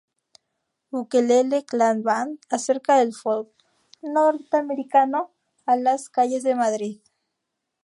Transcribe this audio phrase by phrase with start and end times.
[0.99, 3.49] Ukelele Clan Band acercan el folk
[4.03, 5.31] norteamericano
[5.67, 7.01] a las calles de Madrid.